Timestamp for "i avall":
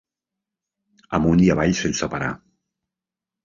1.49-1.77